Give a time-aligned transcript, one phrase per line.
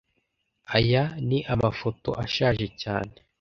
[0.77, 3.15] Aya ni amafoto ashaje cyane